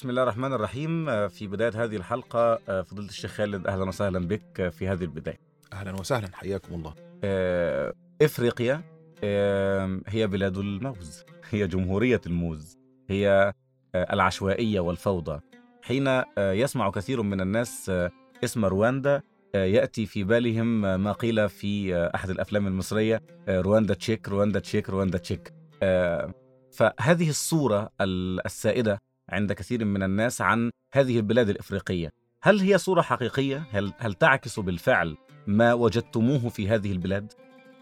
بسم 0.00 0.10
الله 0.10 0.22
الرحمن 0.22 0.52
الرحيم. 0.52 1.28
في 1.28 1.46
بداية 1.46 1.84
هذه 1.84 1.96
الحلقة 1.96 2.56
فضيلة 2.82 3.08
الشيخ 3.08 3.30
خالد 3.30 3.66
أهلا 3.66 3.84
وسهلا 3.84 4.18
بك 4.28 4.68
في 4.68 4.88
هذه 4.88 5.02
البداية. 5.02 5.40
أهلا 5.72 5.92
وسهلا 6.00 6.28
حياكم 6.32 6.74
الله. 6.74 6.94
آه، 7.24 7.92
إفريقيا 8.22 8.82
آه، 9.24 10.00
هي 10.06 10.26
بلاد 10.26 10.56
الموز 10.58 11.24
هي 11.50 11.66
جمهورية 11.66 12.20
الموز 12.26 12.78
هي 13.10 13.52
آه، 13.94 14.12
العشوائية 14.14 14.80
والفوضى. 14.80 15.40
حين 15.82 16.08
آه، 16.08 16.24
يسمع 16.38 16.90
كثير 16.90 17.22
من 17.22 17.40
الناس 17.40 17.90
آه، 17.90 18.10
اسم 18.44 18.64
رواندا 18.64 19.22
آه، 19.54 19.64
يأتي 19.64 20.06
في 20.06 20.24
بالهم 20.24 20.84
آه، 20.84 20.96
ما 20.96 21.12
قيل 21.12 21.48
في 21.48 21.94
آه، 21.94 22.12
أحد 22.14 22.30
الأفلام 22.30 22.66
المصرية 22.66 23.22
آه، 23.48 23.60
رواندا 23.60 23.94
تشيك 23.94 24.28
رواندا 24.28 24.58
تشيك 24.60 24.90
رواندا 24.90 25.18
تشيك. 25.18 25.52
آه، 25.82 26.34
فهذه 26.72 27.28
الصورة 27.30 27.90
ال- 28.00 28.46
السائدة 28.46 28.98
عند 29.30 29.52
كثير 29.52 29.84
من 29.84 30.02
الناس 30.02 30.40
عن 30.40 30.70
هذه 30.92 31.16
البلاد 31.16 31.48
الإفريقية 31.48 32.12
هل 32.42 32.60
هي 32.60 32.78
صورة 32.78 33.02
حقيقية؟ 33.02 33.62
هل, 33.72 33.92
هل 33.98 34.14
تعكس 34.14 34.60
بالفعل 34.60 35.16
ما 35.46 35.72
وجدتموه 35.72 36.48
في 36.48 36.68
هذه 36.68 36.92
البلاد؟ 36.92 37.32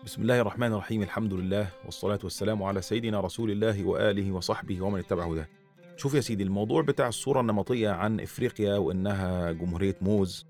بسم 0.05 0.23
الله 0.23 0.41
الرحمن 0.41 0.73
الرحيم 0.73 1.03
الحمد 1.03 1.35
لله 1.35 1.69
والصلاة 1.85 2.19
والسلام 2.25 2.63
على 2.63 2.83
سيدنا 2.83 3.21
رسول 3.21 3.51
الله 3.51 3.85
وآله 3.85 4.33
وصحبه 4.33 4.83
ومن 4.83 4.99
اتبع 4.99 5.25
هداه 5.25 5.49
شوف 5.97 6.15
يا 6.15 6.21
سيدي 6.21 6.43
الموضوع 6.43 6.83
بتاع 6.83 7.09
الصورة 7.09 7.41
النمطية 7.41 7.91
عن 7.91 8.21
إفريقيا 8.21 8.77
وإنها 8.77 9.53
جمهورية 9.53 9.97
موز 10.01 10.47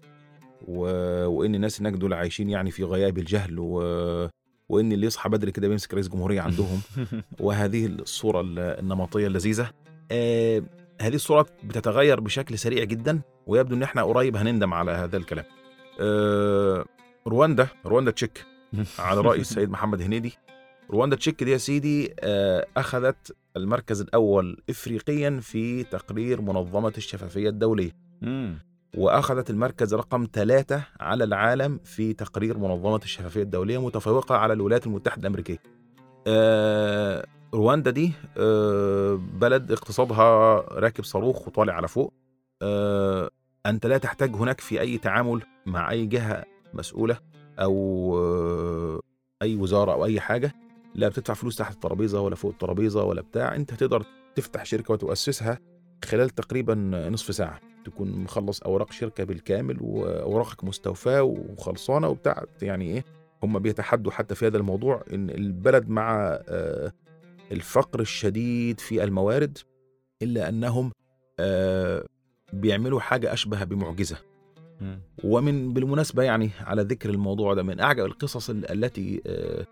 و... 0.68 0.80
وإن 1.26 1.54
الناس 1.54 1.80
هناك 1.80 1.92
دول 1.92 2.12
عايشين 2.14 2.50
يعني 2.50 2.70
في 2.70 2.84
غياب 2.84 3.18
الجهل 3.18 3.58
و... 3.58 3.78
وإن 4.68 4.92
اللي 4.92 5.06
يصحى 5.06 5.28
بدري 5.28 5.52
كده 5.52 5.68
بيمسك 5.68 5.94
رئيس 5.94 6.08
جمهورية 6.08 6.40
عندهم 6.40 6.80
وهذه 7.40 7.86
الصورة 7.86 8.40
ال- 8.40 8.58
النمطية 8.58 9.26
اللذيذة 9.26 9.70
آه 10.10 10.62
هذه 11.00 11.14
الصورة 11.14 11.46
بتتغير 11.64 12.20
بشكل 12.20 12.58
سريع 12.58 12.84
جدا 12.84 13.20
ويبدو 13.46 13.74
إن 13.76 13.82
إحنا 13.82 14.02
قريب 14.02 14.36
هنندم 14.36 14.74
على 14.74 14.90
هذا 14.90 15.16
الكلام. 15.16 15.44
آه 16.00 16.84
رواندا 17.26 17.68
رواندا 17.86 18.10
تشيك 18.10 18.44
على 18.98 19.20
رأي 19.20 19.40
السيد 19.40 19.70
محمد 19.70 20.02
هنيدي. 20.02 20.32
رواندا 20.90 21.16
تشيك 21.16 21.44
دي 21.44 21.50
يا 21.50 21.56
سيدي 21.58 22.14
آه، 22.20 22.66
أخذت 22.76 23.36
المركز 23.56 24.00
الأول 24.00 24.62
إفريقيا 24.70 25.40
في 25.42 25.84
تقرير 25.84 26.40
منظمة 26.40 26.92
الشفافية 26.96 27.48
الدولية. 27.48 27.90
وأخذت 28.96 29.50
المركز 29.50 29.94
رقم 29.94 30.26
ثلاثة 30.32 30.82
على 31.00 31.24
العالم 31.24 31.80
في 31.84 32.12
تقرير 32.12 32.58
منظمة 32.58 33.00
الشفافية 33.04 33.42
الدولية 33.42 33.86
متفوقة 33.86 34.34
على 34.34 34.52
الولايات 34.52 34.86
المتحدة 34.86 35.20
الأمريكية. 35.20 35.58
آه، 36.26 37.26
رواندا 37.54 37.90
دي 37.90 38.12
آه، 38.38 39.20
بلد 39.40 39.72
اقتصادها 39.72 40.54
راكب 40.78 41.04
صاروخ 41.04 41.48
وطالع 41.48 41.72
على 41.72 41.88
فوق. 41.88 42.14
آه، 42.62 43.30
أنت 43.66 43.86
لا 43.86 43.98
تحتاج 43.98 44.36
هناك 44.36 44.60
في 44.60 44.80
أي 44.80 44.98
تعامل 44.98 45.42
مع 45.66 45.90
أي 45.90 46.06
جهة 46.06 46.44
مسؤولة 46.74 47.18
أو 47.58 47.74
آه، 48.18 49.00
أي 49.42 49.56
وزارة 49.56 49.92
أو 49.92 50.04
أي 50.04 50.20
حاجة. 50.20 50.54
لا 50.94 51.08
بتدفع 51.08 51.34
فلوس 51.34 51.56
تحت 51.56 51.74
الترابيزة 51.74 52.20
ولا 52.20 52.34
فوق 52.34 52.50
الترابيزة 52.50 53.04
ولا 53.04 53.22
بتاع. 53.22 53.56
أنت 53.56 53.74
تقدر 53.74 54.04
تفتح 54.34 54.64
شركة 54.64 54.94
وتؤسسها 54.94 55.58
خلال 56.04 56.30
تقريبا 56.30 56.74
نصف 57.12 57.34
ساعة. 57.34 57.60
تكون 57.84 58.10
مخلص 58.10 58.62
أوراق 58.62 58.92
شركة 58.92 59.24
بالكامل 59.24 59.78
وأوراقك 59.80 60.64
مستوفاة 60.64 61.22
وخلصانة 61.22 62.08
وبتاع. 62.08 62.44
يعني 62.62 62.84
إيه؟ 62.84 63.04
هم 63.42 63.58
بيتحدوا 63.58 64.12
حتى 64.12 64.34
في 64.34 64.46
هذا 64.46 64.56
الموضوع 64.56 65.04
إن 65.12 65.30
البلد 65.30 65.88
مع 65.88 66.38
الفقر 67.52 68.00
الشديد 68.00 68.80
في 68.80 69.04
الموارد 69.04 69.58
إلا 70.22 70.48
أنهم 70.48 70.92
آه، 71.40 72.04
بيعملوا 72.52 73.00
حاجة 73.00 73.32
أشبه 73.32 73.64
بمعجزة. 73.64 74.16
ومن 75.24 75.72
بالمناسبة 75.72 76.22
يعني 76.22 76.50
على 76.60 76.82
ذكر 76.82 77.10
الموضوع 77.10 77.54
ده 77.54 77.62
من 77.62 77.80
أعجب 77.80 78.04
القصص 78.04 78.50
ال- 78.50 78.70
التي 78.84 79.22
آه، 79.26 79.66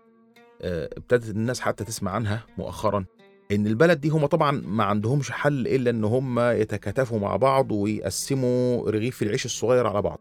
آه، 0.61 0.89
ابتدت 0.97 1.29
الناس 1.29 1.59
حتى 1.59 1.83
تسمع 1.83 2.11
عنها 2.11 2.43
مؤخرا 2.57 3.05
إن 3.51 3.67
البلد 3.67 4.01
دي 4.01 4.09
هم 4.09 4.25
طبعا 4.25 4.51
ما 4.65 4.83
عندهمش 4.83 5.31
حل 5.31 5.67
إلا 5.67 5.89
إن 5.89 6.03
هم 6.03 6.39
يتكاتفوا 6.39 7.19
مع 7.19 7.35
بعض 7.35 7.71
ويقسموا 7.71 8.89
رغيف 8.91 9.23
العيش 9.23 9.45
الصغير 9.45 9.87
على 9.87 10.01
بعض. 10.01 10.19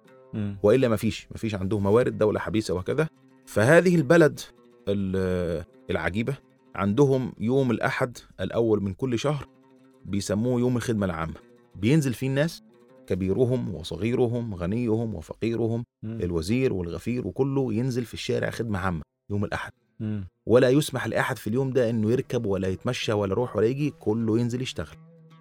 وإلا 0.63 0.89
ما 0.89 0.97
فيش 0.97 1.29
ما 1.31 1.37
فيش 1.37 1.55
عندهم 1.55 1.83
موارد 1.83 2.19
دولة 2.19 2.41
حبيسة 2.41 2.75
وكذا 2.75 3.09
فهذه 3.47 3.97
البلد 3.97 4.41
ال- 4.89 5.65
العجيبة 5.91 6.37
عندهم 6.77 7.33
يوم 7.39 7.71
الأحد 7.71 8.19
الأول 8.41 8.83
من 8.83 8.95
كل 8.95 9.19
شهر 9.19 9.47
بيسموه 10.05 10.61
يوم 10.61 10.77
الخدمة 10.77 11.07
العامة 11.07 11.35
بينزل 11.75 12.15
فيه 12.15 12.27
الناس 12.27 12.63
كبيرهم 13.07 13.75
وصغيرهم 13.75 14.55
غنيهم 14.55 15.15
وفقيرهم 15.15 15.85
مم. 16.03 16.19
الوزير 16.21 16.73
والغفير 16.73 17.27
وكله 17.27 17.75
ينزل 17.75 18.05
في 18.05 18.15
الشارع 18.15 18.51
خدمة 18.51 18.79
عامة 18.79 19.03
يوم 19.31 19.45
الأحد 19.45 19.73
مم. 20.01 20.25
ولا 20.47 20.69
يسمح 20.71 21.07
لأحد 21.07 21.37
في 21.39 21.47
اليوم 21.47 21.71
ده 21.71 21.91
إنه 21.91 22.11
يركب 22.11 22.47
ولا 22.47 22.69
يتمشى 22.69 23.13
ولا 23.13 23.33
يروح 23.33 23.57
ولا 23.57 23.67
يجي 23.67 23.91
كله 23.91 24.39
ينزل 24.39 24.63
يشتغل 24.63 24.97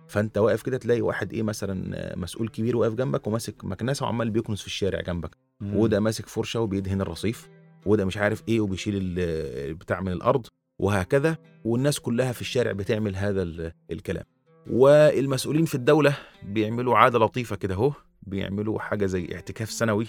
فأنت 0.08 0.38
واقف 0.38 0.62
كده 0.62 0.78
تلاقي 0.78 1.02
واحد 1.02 1.34
إيه 1.34 1.44
مثلا 1.44 2.16
مسؤول 2.18 2.48
كبير 2.50 2.78
واقف 2.78 2.94
جنبك 2.94 3.28
وماسك 3.28 3.66
مكنسة 3.66 4.06
وعمال 4.06 4.30
بيكنس 4.30 4.62
في 4.62 4.68
الشارع 4.68 5.02
جنبك 5.02 5.36
مم. 5.62 5.76
وده 5.78 6.00
ماسك 6.00 6.28
فرشة 6.28 6.60
وبيدهن 6.60 7.02
الرصيف 7.02 7.50
وده 7.86 8.06
مش 8.06 8.18
عارف 8.18 8.44
إيه 8.50 8.60
وبيشيل 8.62 8.94
ال- 8.98 9.74
بتاع 9.74 10.02
من 10.02 10.12
الأرض 10.12 10.48
وهكذا 10.80 11.38
والناس 11.64 12.00
كلها 12.00 12.32
في 12.32 12.42
الشارع 12.42 12.72
بتعمل 12.72 13.16
هذا 13.16 13.42
ال- 13.44 13.72
الكلام. 13.92 14.24
والمسؤولين 14.70 15.66
في 15.66 15.76
الدولة 15.76 16.18
بيعملوا 16.44 16.98
عادة 16.98 17.20
لطيفة 17.20 17.56
كده 17.56 17.74
أهو 17.76 17.92
بيعملوا 18.22 18.80
حاجة 18.80 19.06
زي 19.06 19.28
اعتكاف 19.36 19.72
سنوي 19.72 20.08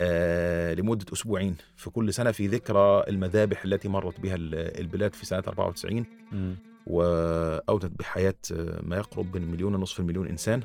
آه 0.00 0.74
لمدة 0.74 1.06
أسبوعين. 1.12 1.56
في 1.76 1.90
كل 1.90 2.12
سنة 2.14 2.30
في 2.30 2.46
ذكرى 2.46 3.04
المذابح 3.08 3.64
التي 3.64 3.88
مرت 3.88 4.20
بها 4.20 4.34
ال- 4.34 4.80
البلاد 4.80 5.14
في 5.14 5.26
سنة 5.26 5.42
94 5.48 6.04
مم. 6.32 6.56
واودت 6.86 7.90
بحياة 7.98 8.34
آه، 8.52 8.80
ما 8.82 8.96
يقرب 8.96 9.36
من 9.36 9.50
مليون 9.50 9.74
ونصف 9.74 10.00
المليون 10.00 10.26
إنسان. 10.28 10.60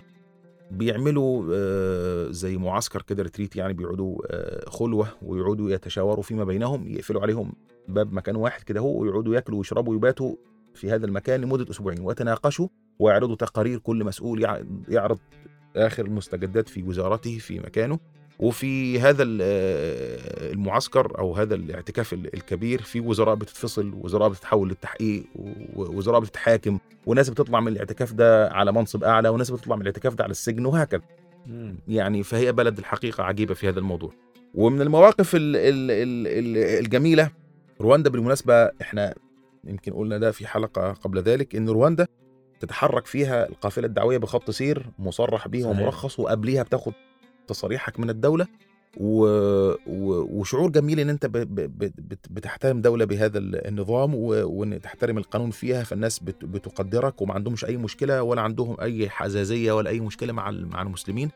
بيعملوا 0.72 1.44
آه، 1.54 2.32
زي 2.32 2.58
معسكر 2.58 3.02
كده 3.02 3.24
ريتريت 3.24 3.56
يعني 3.56 3.74
بيقعدوا 3.74 4.18
آه، 4.28 4.70
خلوة 4.70 5.08
ويقعدوا 5.22 5.72
يتشاوروا 5.72 6.24
فيما 6.24 6.44
بينهم 6.44 6.88
يقفلوا 6.88 7.22
عليهم 7.22 7.54
باب 7.88 8.14
مكان 8.14 8.36
واحد 8.36 8.64
كده 8.64 8.80
هو 8.80 9.02
ويقعدوا 9.02 9.36
ياكلوا 9.36 9.58
ويشربوا 9.58 9.94
ويباتوا 9.94 10.36
في 10.74 10.92
هذا 10.92 11.06
المكان 11.06 11.42
لمدة 11.42 11.70
أسبوعين 11.72 12.00
ويتناقشوا 12.02 12.68
ويعرضوا 13.00 13.36
تقارير 13.36 13.80
كل 13.80 14.04
مسؤول 14.04 14.42
يع- 14.42 14.64
يعرض 14.90 15.20
آخر 15.76 16.06
المستجدات 16.06 16.70
في 16.70 16.84
وزارته 16.84 17.38
في 17.38 17.60
مكانه. 17.60 18.00
وفي 18.40 19.00
هذا 19.00 19.24
ال- 19.24 19.42
المعسكر 20.54 21.20
أو 21.20 21.36
هذا 21.36 21.56
الاعتكاف 21.56 22.14
ال- 22.14 22.34
الكبير 22.34 22.82
في 22.82 23.00
وزراء 23.00 23.36
بتتفصل 23.36 23.94
وزراء 24.02 24.30
بتتحول 24.30 24.70
للتحقيق 24.70 25.24
ووزراء 25.76 26.20
بتتحاكم 26.20 26.80
وناس 27.06 27.30
بتطلع 27.30 27.60
من 27.60 27.68
الاعتكاف 27.68 28.14
ده 28.14 28.48
على 28.50 28.72
منصب 28.72 29.04
أعلى 29.04 29.30
وناس 29.30 29.52
بتطلع 29.52 29.76
من 29.76 29.82
الاعتكاف 29.82 30.14
ده 30.14 30.24
على 30.24 30.32
السجن 30.32 30.66
وهكذا. 30.66 31.02
يعني 31.88 32.24
فهي 32.24 32.52
بلد 32.52 32.78
الحقيقة 32.78 33.24
عجيبة 33.24 33.54
في 33.54 33.70
هذا 33.70 33.80
الموضوع 33.80 34.12
ومن 34.56 34.82
المواقف 34.82 35.36
ال 35.36 35.56
ال 35.56 35.92
ال 35.92 36.28
ال 36.28 36.58
الجميلة 36.86 37.30
رواندا 37.82 38.10
بالمناسبة 38.10 38.54
إحنا 38.82 39.16
يمكن 39.68 39.94
قلنا 39.94 40.18
ده 40.18 40.32
في 40.32 40.48
حلقة 40.48 40.92
قبل 40.94 41.20
ذلك 41.22 41.56
إن 41.56 41.70
رواندا 41.70 42.08
تتحرك 42.60 43.06
فيها 43.06 43.50
القافلة 43.50 43.88
الدعوية 43.88 44.18
بخط 44.18 44.52
سير 44.52 44.86
مصرح 45.00 45.48
به. 45.48 45.66
ومرخص 45.68 46.20
وقبليها 46.20 46.64
بتاخد 46.64 46.94
تصاريحك 47.50 48.00
من 48.00 48.10
الدولة 48.10 48.48
و... 48.98 49.24
و... 49.88 50.40
وشعور 50.40 50.70
جميل 50.72 51.00
إن 51.00 51.10
أنت 51.10 51.26
ب... 51.26 51.32
ب... 51.38 51.56
ب... 51.56 51.92
بت- 52.10 52.32
بتحترم 52.32 52.82
دولة 52.82 53.06
بهذا 53.06 53.38
ال- 53.38 53.68
النظام 53.68 54.16
و... 54.16 54.28
وإن 54.28 54.82
تحترم 54.82 55.18
القانون 55.18 55.52
فيها 55.52 55.84
فالناس 55.84 56.20
بت... 56.20 56.46
بتقدرك 56.46 57.22
وما 57.22 57.34
عندهمش 57.34 57.66
أي 57.66 57.78
مشكلة 57.78 58.24
ولا 58.24 58.42
عندهم 58.42 58.78
أي 58.82 59.10
حزازية 59.10 59.72
ولا 59.72 59.90
أي 59.90 60.00
مشكلة 60.00 60.34
مع 60.34 60.50
ال- 60.50 60.68
مع 60.68 60.82
المسلمين. 60.82 61.30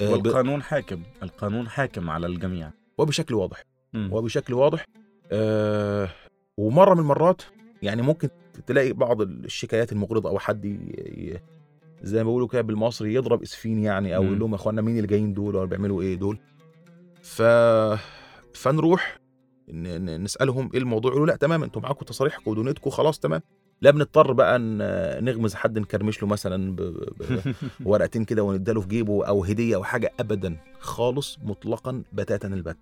آه، 0.00 0.08
ب... 0.08 0.12
والقانون 0.12 0.62
حاكم 0.62 1.02
القانون 1.22 1.68
حاكم 1.68 2.10
على 2.10 2.26
الجميع. 2.26 2.70
وبشكل 2.98 3.34
واضح. 3.34 3.64
مم. 3.92 4.12
وبشكل 4.12 4.54
واضح. 4.54 4.84
آه 5.32 6.08
ومرة 6.56 6.94
من 6.94 7.00
المرات 7.00 7.42
يعني 7.82 8.02
ممكن 8.02 8.28
تلاقي 8.66 8.92
بعض 8.92 9.20
الشكايات 9.20 9.92
المغرضة 9.92 10.30
أو 10.30 10.38
حد 10.38 10.64
ي... 10.64 11.38
زي 12.04 12.16
ما 12.18 12.22
بيقولوا 12.22 12.48
كده 12.48 12.62
بالمصري 12.62 13.14
يضرب 13.14 13.42
اسفين 13.42 13.78
يعني 13.78 14.16
أو. 14.16 14.22
يقول 14.22 14.38
لهم 14.38 14.50
يا 14.50 14.56
اخوانا 14.56 14.82
مين 14.82 14.96
اللي 14.96 15.06
جايين 15.06 15.34
دول 15.34 15.56
ولا 15.56 15.64
بيعملوا 15.66 16.02
إيه 16.02 16.14
دول 16.14 16.38
ف 17.22 17.42
فنروح 18.54 19.18
نسألهم 19.68 20.70
إيه 20.74 20.80
الموضوع 20.80 21.10
يقولوا 21.10 21.26
لأ 21.26 21.36
تمام 21.36 21.62
أنتوا 21.62 21.82
معاكم 21.82 22.04
تصاريحكم 22.04 22.50
ودنيتكم 22.50 22.90
خلاص 22.90 23.18
تمام 23.18 23.40
لا 23.80 23.90
بنضطر 23.90 24.32
بقى 24.32 24.58
نغمز 25.22 25.54
حد 25.54 25.78
نكرمش 25.78 26.22
له 26.22 26.28
مثلا. 26.28 26.76
ورقتين 27.84 28.24
كده 28.24 28.42
ونداله 28.42 28.80
في 28.80 28.88
جيبه 28.88 29.26
أو 29.26 29.44
هدية 29.44 29.76
أو 29.76 29.84
حاجة 29.84 30.12
ابدا 30.20 30.56
خالص 30.78 31.38
مطلقا 31.44 32.02
بتاتا 32.12 32.48
البت. 32.48 32.76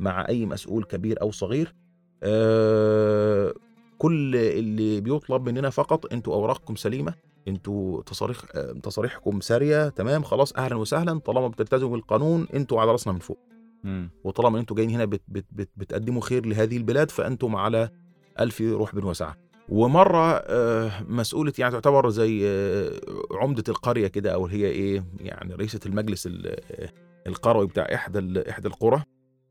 مع 0.00 0.28
أي 0.28 0.46
مسؤول 0.46 0.84
كبير 0.84 1.20
أو 1.22 1.30
صغير 1.30 1.74
آه 2.22 3.54
كل 4.00 4.36
اللي 4.36 5.00
بيطلب 5.00 5.48
مننا 5.48 5.70
فقط 5.70 6.12
أنتوا 6.12 6.34
أوراقكم 6.34 6.76
سليمة 6.76 7.14
أنتوا 7.48 8.02
تصاريح 8.02 8.38
تصاريحكم 8.82 9.40
سارية 9.40 9.88
تمام 9.88 10.22
خلاص 10.22 10.52
أهلا 10.52 10.76
وسهلا 10.76 11.18
طالما 11.18 11.48
بتلتزموا 11.48 11.90
بالقانون 11.90 12.46
أنتوا 12.54 12.80
على 12.80 12.92
رأسنا 12.92 13.12
من 13.12 13.18
فوق. 13.18 13.38
مم. 13.84 14.10
وطالما 14.24 14.58
أنتوا 14.58 14.76
جايين 14.76 14.90
هنا 14.90 15.04
بت 15.04 15.22
بت 15.28 15.44
بت 15.52 15.68
بتقدموا 15.76 16.22
خير 16.22 16.46
لهذه 16.46 16.76
البلاد 16.76 17.10
فأنتم 17.10 17.56
على 17.56 17.90
ألف 18.40 18.60
روح 18.60 18.94
بن 18.94 19.04
وسعة. 19.04 19.36
ومرة 19.68 20.32
آه، 20.46 20.90
مسؤولة 21.08 21.52
يعني 21.58 21.72
تعتبر 21.72 22.08
زي 22.10 22.40
آه، 22.48 23.00
عمدة 23.32 23.64
القرية 23.68 24.06
كده 24.06 24.34
أو 24.34 24.46
هي 24.46 24.66
إيه 24.66 25.04
يعني 25.20 25.54
رئيسة 25.54 25.80
المجلس 25.86 26.26
ال- 26.26 26.56
القروي 27.26 27.66
بتاع 27.66 27.84
إحدى 27.94 28.50
إحدى 28.50 28.68
القرى. 28.68 29.02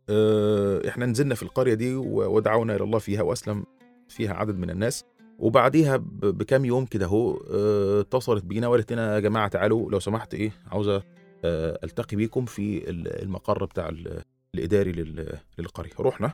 آه، 0.09 0.87
إحنا 0.87 1.05
نزلنا 1.05 1.35
في 1.35 1.43
القرية 1.43 1.73
دي 1.73 1.95
ودعونا 1.95 2.75
إلى 2.75 2.83
الله 2.83 2.99
فيها 2.99 3.21
وأسلم. 3.21 3.63
فيها 4.09 4.33
عدد 4.33 4.57
من 4.57 4.69
الناس. 4.69 5.03
وبعديها 5.39 5.97
بكام 6.21 6.65
يوم 6.65 6.85
كده 6.85 7.05
اهو 7.05 7.41
آه، 7.53 8.01
اتصلت 8.01 8.43
بينا 8.45 8.67
وقالت 8.67 8.93
لنا 8.93 9.15
يا 9.15 9.19
جماعة 9.19 9.47
تعالوا 9.47 9.91
لو 9.91 9.99
سمحت 9.99 10.33
إيه 10.33 10.51
عاوزة 10.71 11.03
آه، 11.45 11.79
ألتقي 11.83 12.15
بيكم 12.17 12.45
في 12.45 12.89
ال- 12.89 13.21
المقر 13.23 13.65
بتاع 13.65 13.89
ال- 13.89 14.21
الإداري 14.55 14.91
لل- 14.91 15.37
للقرية. 15.57 15.91
رحنا 15.99 16.31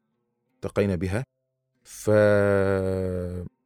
التقينا 0.56 0.96
بها 0.96 1.24
ف 1.84 2.10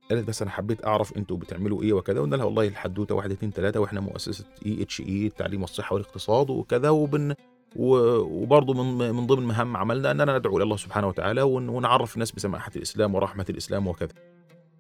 قالت 0.10 0.28
بس 0.28 0.42
أنا 0.42 0.52
حبيت 0.52 0.86
أعرف 0.86 1.18
أنتوا 1.18 1.38
بتعملوا 1.38 1.84
إيه 1.84 1.94
وكذا. 1.94 2.20
قلنا 2.22 2.36
لها 2.36 2.46
والله 2.46 2.68
الحدوتة 2.68 3.16
واحد 3.16 3.32
اتنين 3.32 3.54
تلاتة 3.54 3.80
وإحنا 3.80 4.00
مؤسسة 4.00 4.46
إي 4.66 4.82
إتش 4.82 5.02
إي 5.02 5.26
التعليم 5.28 5.62
والصحه 5.62 5.94
والاقتصاد 5.94 6.50
وكذا 6.50 6.90
وبن 6.90 7.36
وبرضه 7.76 8.84
من 8.84 9.16
من 9.16 9.28
ضمن 9.28 9.44
مهام 9.48 9.78
عملنا 9.78 10.12
أننا 10.12 10.38
ندعو 10.38 10.58
إلى 10.58 10.64
الله 10.64 10.78
سبحانه 10.78 11.08
وتعالى 11.08 11.42
ون- 11.42 11.70
ونعرف 11.70 12.14
الناس 12.14 12.32
بسماحة 12.32 12.72
الإسلام 12.76 13.16
ورحمة 13.16 13.46
الإسلام 13.50 13.88
وكذا. 13.88 14.10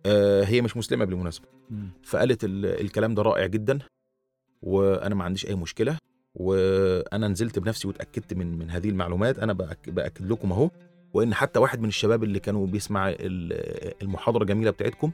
آه 0.06 0.44
هي 0.44 0.62
مش 0.62 0.78
مسلمة 0.78 1.06
بالمناسبة. 1.06 1.46
فقالت 2.04 2.44
ال- 2.44 2.66
الكلام 2.82 3.16
ده 3.16 3.22
رائع 3.22 3.46
جدا 3.46 3.80
وأنا 4.62 5.16
ما 5.16 5.24
عنديش 5.24 5.46
أي 5.48 5.56
مشكلة 5.56 5.98
وأنا 6.36 7.28
نزلت 7.28 7.60
بنفسي 7.60 7.88
واتاكدت 7.88 8.34
من 8.34 8.60
من 8.60 8.70
هذه 8.72 8.90
المعلومات 8.90 9.40
أنا 9.40 9.54
بأكد 9.88 10.32
لكم 10.32 10.52
أهو 10.52 10.70
وإن 11.14 11.34
حتى 11.34 11.60
واحد 11.60 11.80
من 11.82 11.88
الشباب 11.88 12.24
اللي 12.24 12.40
كانوا 12.40 12.68
بيسمع 12.68 13.10
ال- 13.10 13.94
المحاضرة 14.02 14.42
الجميلة 14.44 14.72
بتاعتكم 14.72 15.12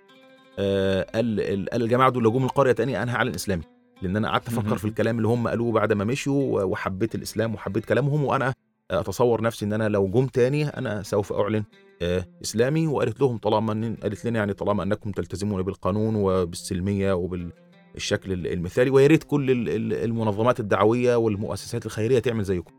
آه، 0.60 1.04
قال 1.16 1.40
ال- 1.40 1.70
قال 1.70 1.84
الجماعة 1.84 2.10
دول 2.10 2.24
لو 2.24 2.32
جم 2.32 2.44
القريه 2.44 2.72
تاني 2.72 3.04
أنا 3.04 3.16
هعلن 3.16 3.34
إسلامي 3.36 3.64
لأن 4.02 4.16
أنا 4.18 4.30
قعدت 4.30 4.48
أفكر 4.48 4.78
في 4.78 4.86
الكلام 4.86 5.18
اللي 5.18 5.28
هم 5.28 5.48
قالوه 5.48 5.72
بعد 5.72 5.94
ما 5.94 6.04
مشوا 6.04 6.64
وحبيت 6.64 7.16
الإسلام 7.16 7.54
وحبيت 7.56 7.86
كلامهم 7.86 8.24
وأنا 8.24 8.54
أتصور 8.92 9.42
نفسي 9.42 9.66
إن 9.66 9.74
أنا 9.74 9.90
لو 9.90 10.08
جم 10.08 10.26
تاني 10.28 10.68
أنا 10.68 11.04
سوف 11.04 11.34
أعلن 11.34 11.64
آه، 12.02 12.26
إسلامي 12.44 12.88
وقالت 12.88 13.22
لهم 13.22 13.38
طالما 13.38 13.96
قالت 14.04 14.26
لنا 14.26 14.40
يعني 14.40 14.54
طالما 14.54 14.84
إنكم 14.84 15.12
تلتزمون 15.12 15.62
بالقانون 15.64 16.16
وبالسلمية 16.16 17.14
وبالشكل 17.14 18.32
ال- 18.32 18.48
المثالي 18.48 18.90
ويا 18.90 19.08
ريت 19.08 19.24
كل 19.24 19.52
ال- 19.52 19.70
ال- 19.70 19.94
المنظمات 20.04 20.60
الدعوية 20.60 21.16
والمؤسسات 21.16 21.86
الخيرية 21.86 22.20
تعمل 22.20 22.44
زيكم. 22.44 22.72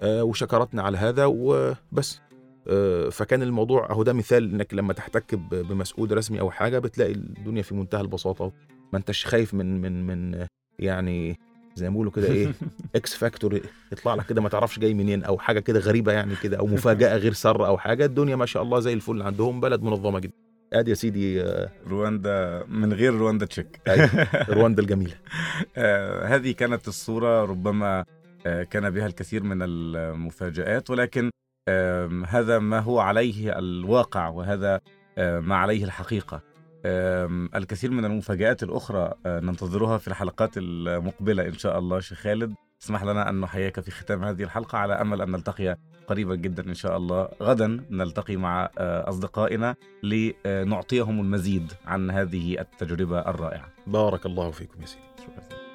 آه، 0.00 0.24
وشكرتنا 0.24 0.82
على 0.82 0.98
هذا 0.98 1.24
وبس. 1.28 2.20
آه، 2.68 3.08
فكان 3.08 3.42
الموضوع 3.42 3.90
أهو 3.90 4.02
ده 4.02 4.12
مثال 4.12 4.52
إنك 4.54 4.74
لما 4.74 4.92
تحتك 4.92 5.34
بمسؤول 5.34 6.16
رسمي 6.16 6.40
أو 6.40 6.50
حاجة 6.50 6.78
بتلاقي 6.78 7.12
الدنيا 7.12 7.62
في 7.62 7.74
منتهى 7.74 8.00
البساطة. 8.00 8.52
ما 8.92 8.98
انتش 8.98 9.26
خايف 9.26 9.54
من 9.54 9.80
من 9.80 10.06
من 10.06 10.46
يعني 10.78 11.38
زي 11.74 11.86
ما 11.86 11.90
بيقولوا 11.90 12.12
كده 12.12 12.26
إيه 12.28 12.52
X 12.96 13.14
factor 13.14 13.60
يطلع 13.92 14.14
لك 14.14 14.26
كده 14.26 14.40
ما 14.42 14.48
تعرفش 14.48 14.78
جاي 14.78 14.94
منين 14.94 15.24
أو 15.24 15.38
حاجة 15.38 15.60
كده 15.60 15.80
غريبة 15.80 16.12
يعني 16.12 16.36
كده 16.36 16.56
أو 16.58 16.66
مفاجأة 16.66 17.16
غير 17.16 17.32
سارة 17.32 17.66
أو 17.66 17.78
حاجة 17.78 18.04
الدنيا 18.04 18.36
ما 18.36 18.46
شاء 18.46 18.62
الله 18.62 18.80
زي 18.80 18.92
الفل 18.92 19.22
عندهم 19.22 19.60
بلد 19.60 19.82
منظمة 19.82 20.18
جدا. 20.18 20.32
أدي 20.72 20.90
يا 20.90 20.94
سيدي 20.94 21.42
آه، 21.42 21.70
رواندا 21.86 22.64
من 22.68 22.92
غير 22.92 23.14
رواندا 23.14 23.46
check. 23.46 23.80
رواندا 24.56 24.82
الجميلة. 24.82 25.14
آه، 25.76 26.24
هذه 26.26 26.52
كانت 26.52 26.88
الصورة 26.88 27.44
ربما 27.44 28.04
آه، 28.46 28.62
كان 28.62 28.90
بها 28.90 29.06
الكثير 29.06 29.42
من 29.42 29.58
المفاجآت 29.62 30.90
ولكن 30.90 31.30
هذا 32.26 32.58
ما 32.58 32.78
هو 32.80 33.00
عليه 33.00 33.58
الواقع 33.58 34.28
وهذا 34.28 34.80
ما 35.18 35.56
عليه 35.56 35.84
الحقيقة. 35.84 36.36
آم، 36.36 36.47
الكثير 36.84 37.90
من 37.90 38.04
المفاجآت 38.04 38.62
الأخرى 38.62 39.12
آه، 39.26 39.40
ننتظرها 39.40 39.98
في 39.98 40.08
الحلقات 40.08 40.50
المقبلة 40.56 41.46
إن 41.46 41.58
شاء 41.58 41.78
الله 41.78 42.00
شيخ 42.00 42.18
خالد. 42.18 42.54
اسمح 42.82 43.04
لنا 43.04 43.28
أن 43.30 43.40
نحييك 43.40 43.80
في 43.80 43.90
ختام 43.90 44.24
هذه 44.24 44.42
الحلقة 44.42 44.78
على 44.78 44.94
أمل 44.94 45.22
أن 45.22 45.30
نلتقي 45.30 45.76
قريبا 46.06 46.34
جدا 46.34 46.66
إن 46.66 46.74
شاء 46.74 46.96
الله. 46.96 47.28
غدا 47.42 47.80
نلتقي 47.90 48.36
مع 48.36 48.70
آه، 48.78 49.08
أصدقائنا 49.08 49.74
لنعطيهم 50.02 51.20
المزيد 51.20 51.72
عن 51.86 52.10
هذه 52.10 52.60
التجربة 52.60 53.18
الرائعة. 53.18 53.68
بارك 53.86 54.26
الله 54.26 54.50
فيكم 54.50 54.80
يا 54.80 54.86
سيدي. 54.86 55.02
شكرا. 55.18 55.67